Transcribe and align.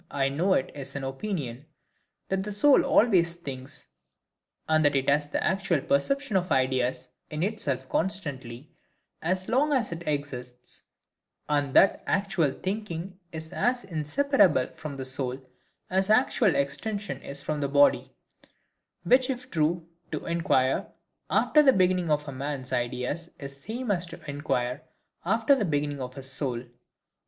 I 0.09 0.29
know 0.29 0.55
it 0.55 0.71
is 0.73 0.95
an 0.95 1.03
opinion, 1.03 1.67
that 2.29 2.41
the 2.41 2.51
soul 2.51 2.83
always 2.83 3.35
thinks, 3.35 3.89
and 4.67 4.83
that 4.83 4.95
it 4.95 5.07
has 5.07 5.29
the 5.29 5.43
actual 5.43 5.79
perception 5.79 6.35
of 6.37 6.51
ideas 6.51 7.09
in 7.29 7.43
itself 7.43 7.87
constantly, 7.87 8.71
as 9.21 9.47
long 9.47 9.71
as 9.71 9.91
it 9.91 10.01
exists; 10.07 10.81
and 11.47 11.75
that 11.75 12.01
actual 12.07 12.51
thinking 12.51 13.19
is 13.31 13.53
as 13.53 13.83
inseparable 13.83 14.69
from 14.73 14.97
the 14.97 15.05
soul 15.05 15.39
as 15.87 16.09
actual 16.09 16.55
extension 16.55 17.21
is 17.21 17.43
from 17.43 17.61
the 17.61 17.67
body; 17.69 18.11
which 19.03 19.29
if 19.29 19.51
true, 19.51 19.87
to 20.11 20.25
inquire 20.25 20.87
after 21.29 21.61
the 21.61 21.73
beginning 21.73 22.09
of 22.09 22.27
a 22.27 22.31
man's 22.31 22.73
ideas 22.73 23.27
is 23.37 23.53
the 23.53 23.75
same 23.75 23.91
as 23.91 24.07
to 24.07 24.19
inquire 24.27 24.81
after 25.25 25.53
the 25.53 25.63
beginning 25.63 26.01
of 26.01 26.15
his 26.15 26.31
soul. 26.33 26.63